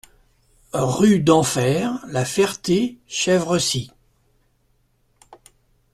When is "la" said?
2.07-2.25